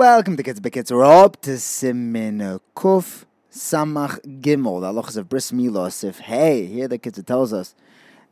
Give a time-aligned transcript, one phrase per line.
[0.00, 0.90] Welcome to Kids Bikits.
[0.90, 6.02] We're up to Siman Kuf Samach Gimel, the halachas of bris milos.
[6.02, 7.74] If hey, here the Kitzur tells us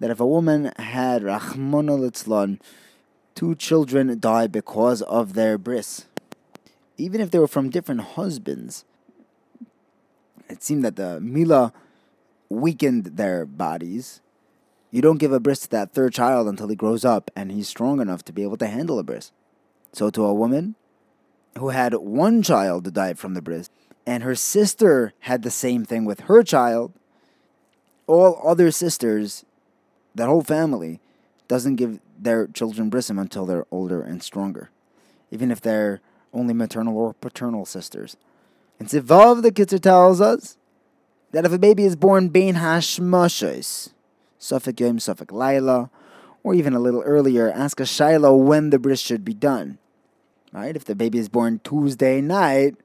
[0.01, 2.59] that if a woman had Rachmona litzlon,
[3.35, 6.07] two children die because of their bris,
[6.97, 8.87] even if they were from different husbands.
[10.49, 11.75] It seemed that the mila
[12.49, 14.23] weakened their bodies.
[14.91, 17.69] You don't give a bris to that third child until he grows up and he's
[17.69, 19.33] strong enough to be able to handle a bris.
[19.93, 20.75] So to a woman
[21.59, 23.69] who had one child who died from the bris,
[24.07, 26.93] and her sister had the same thing with her child,
[28.07, 29.45] all other sisters,
[30.15, 31.01] that whole family,
[31.47, 34.71] doesn't give their children brisim until they're older and stronger,
[35.31, 36.01] even if they're
[36.33, 38.17] only maternal or paternal sisters.
[38.79, 40.57] And Sif vav the Kitzur tells us
[41.33, 43.91] that if a baby is born bein hashmashos,
[44.41, 45.91] Safek Yom, Safek Laila,
[46.43, 49.79] or even a little earlier, ask a shaila when the bris should be done.
[50.53, 50.75] Right?
[50.75, 52.77] If the baby is born Tuesday night,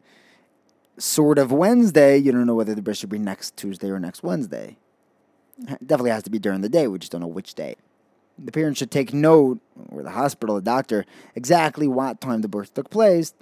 [0.97, 4.21] sort of Wednesday, you don't know whether the birth should be next Tuesday or next
[4.21, 4.77] Wednesday.
[5.59, 6.87] It definitely has to be during the day.
[6.87, 7.75] We just don't know which day.
[8.37, 12.73] The parents should take note, or the hospital, the doctor, exactly what time the birth
[12.73, 13.33] took place,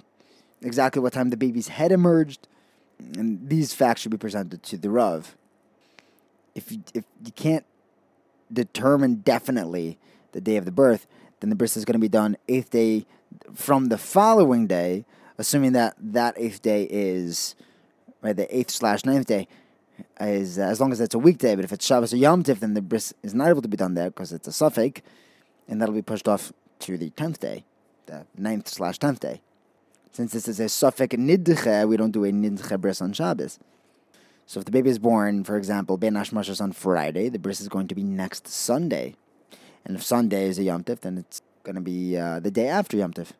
[0.60, 2.46] exactly what time the baby's head emerged,
[3.16, 5.34] and these facts should be presented to the Rav.
[6.54, 7.64] If you, if you can't
[8.52, 9.98] determine definitely
[10.32, 11.06] the day of the birth,
[11.42, 13.04] then the bris is going to be done eighth day
[13.52, 15.04] from the following day,
[15.36, 17.56] assuming that that eighth day is
[18.22, 19.48] right the eighth slash ninth day
[20.20, 21.56] is uh, as long as it's a weekday.
[21.56, 23.76] But if it's Shabbos or Yom Tif, then the bris is not able to be
[23.76, 25.02] done there because it's a safek,
[25.66, 27.64] and that'll be pushed off to the tenth day,
[28.06, 29.40] the ninth slash tenth day.
[30.12, 33.58] Since this is a safek nidche, we don't do a nidche bris on Shabbos.
[34.46, 37.68] So if the baby is born, for example, bein hashmashos on Friday, the bris is
[37.68, 39.16] going to be next Sunday.
[39.84, 42.68] And if Sunday is a Yom Tif, then it's going to be uh, the day
[42.68, 43.32] after Yom Tif.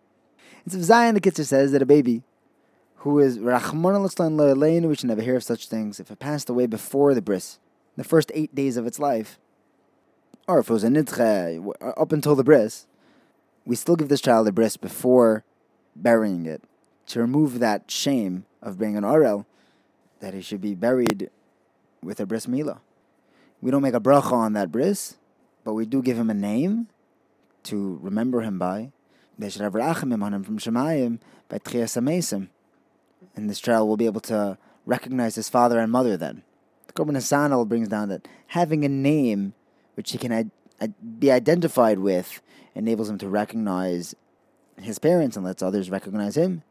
[0.65, 2.23] And so Zion the Kitzur says that a baby
[2.97, 6.67] who is Litzlan Le'aleinu, we should never hear of such things, if it passed away
[6.67, 7.59] before the bris,
[7.97, 9.39] the first eight days of its life,
[10.47, 12.87] or if it was a nidche up until the bris,
[13.65, 15.45] we still give this child a bris before
[15.97, 16.63] burying it
[17.07, 19.47] to remove that shame of being an orel
[20.21, 21.29] that he should be buried
[22.03, 22.79] with a bris milah.
[23.61, 25.17] We don't make a bracha on that bris,
[25.65, 26.89] but we do give him a name
[27.65, 28.93] to remember him by.
[29.39, 31.19] They should have rachamim on him from Shemayim
[31.49, 32.49] by Tchias Amesim
[33.35, 36.43] and this child will be able to recognize his father and mother then.
[36.87, 39.55] The Korban Nesanel brings down that having a name
[39.95, 40.51] which he can
[41.19, 42.41] be identified with
[42.75, 44.15] enables him to recognize
[44.81, 46.63] his parents and lets others recognize him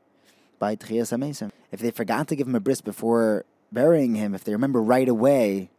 [0.60, 1.52] by Tchias Amesim.
[1.72, 5.08] If they forgot to give him a bris before burying him, if they remember right
[5.08, 5.70] away,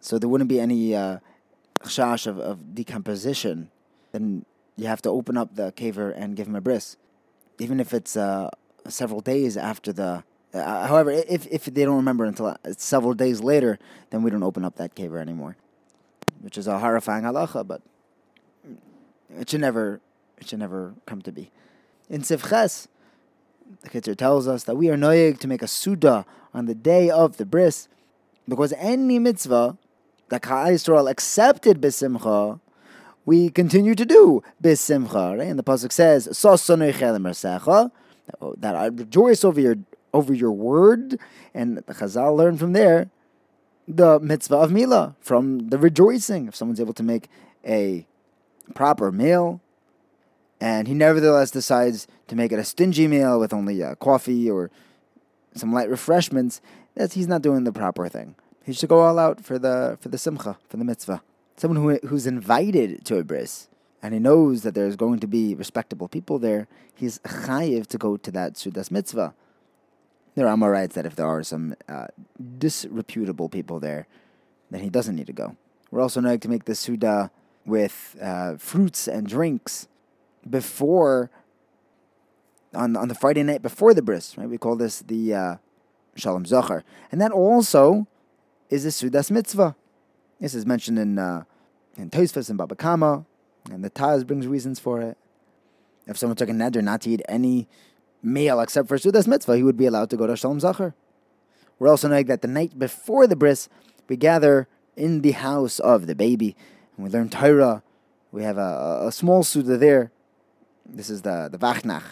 [0.00, 1.18] so there wouldn't be any uh,
[1.84, 3.70] chash of, of decomposition,
[4.12, 4.44] then
[4.76, 6.96] you have to open up the kever and give him a bris.
[7.58, 8.50] Even if it's uh,
[8.88, 10.24] several days after the.
[10.54, 13.78] Uh, however, if if they don't remember until uh, several days later,
[14.10, 15.56] then we don't open up that kever anymore,
[16.40, 17.66] which is a horrifying halacha.
[17.66, 17.82] But
[19.38, 20.00] it should never
[20.38, 21.50] it should never come to be.
[22.08, 22.88] In Sif ches,
[23.82, 27.10] the Kitzur tells us that we are noyeg to make a suda on the day
[27.10, 27.88] of the bris,
[28.48, 29.76] because any mitzvah
[30.28, 32.60] that Klal Yisrael accepted b'simcha,
[33.24, 35.38] we continue to do b'simcha.
[35.38, 35.48] Right?
[35.48, 36.28] And the pasuk says,
[38.58, 39.76] that I rejoice over your
[40.12, 41.18] over your word,
[41.54, 43.10] and the Chazal learned from there
[43.86, 46.48] the mitzvah of Mila from the rejoicing.
[46.48, 47.28] If someone's able to make
[47.64, 48.06] a
[48.74, 49.60] proper meal,
[50.60, 54.70] and he nevertheless decides to make it a stingy meal with only uh, coffee or
[55.54, 56.60] some light refreshments,
[56.94, 58.34] that's he's not doing the proper thing.
[58.66, 61.22] He should go all out for the for the simcha, for the mitzvah.
[61.56, 63.68] Someone who who's invited to a bris
[64.02, 68.16] and he knows that there's going to be respectable people there, he's chayiv to go
[68.16, 69.34] to that sudas mitzvah.
[70.34, 72.08] There are writes that if there are some uh,
[72.58, 74.08] disreputable people there,
[74.70, 75.56] then he doesn't need to go.
[75.92, 77.30] We're also going to make the suda
[77.64, 79.86] with uh, fruits and drinks
[80.48, 81.30] before
[82.74, 84.36] on on the Friday night before the bris.
[84.36, 85.56] Right, we call this the uh,
[86.16, 86.82] shalom zachar,
[87.12, 88.08] and that also
[88.70, 89.76] is a sudas mitzvah.
[90.40, 91.44] This is mentioned in uh,
[91.96, 93.24] in Tosfos and Baba Kama
[93.70, 95.16] and the Taz brings reasons for it.
[96.06, 97.68] If someone took a neder not to eat any
[98.22, 100.94] meal except for Sudas Mitzvah, he would be allowed to go to Shalom Zachar.
[101.78, 103.68] We're also knowing that the night before the bris,
[104.08, 106.56] we gather in the house of the baby,
[106.96, 107.82] and we learn Torah.
[108.32, 110.10] We have a, a small Suda there.
[110.84, 112.04] This is the, the Vachnach,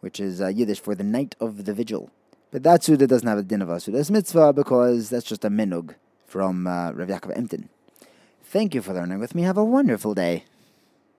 [0.00, 2.10] which is uh, Yiddish for the night of the vigil.
[2.52, 5.48] But that Suda doesn't have a din of a Sudas Mitzvah because that's just a
[5.48, 5.94] minhag
[6.26, 7.70] from uh, Rav Yaakov Emden.
[8.44, 9.42] Thank you for learning with me.
[9.42, 10.44] Have a wonderful day.